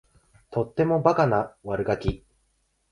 [0.49, 2.25] とってもおバカな悪ガキ